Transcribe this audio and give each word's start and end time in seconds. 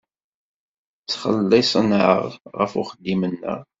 Ttxelliṣen-aɣ 1.03 2.23
ɣef 2.59 2.71
uxeddim-nneɣ. 2.81 3.59